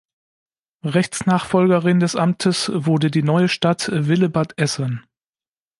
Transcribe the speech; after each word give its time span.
Rechtsnachfolgerin 0.83 1.99
des 1.99 2.15
Amtes 2.15 2.71
wurde 2.73 3.11
die 3.11 3.21
neue 3.21 3.47
Stadt 3.47 3.87
Willebadessen. 3.93 5.03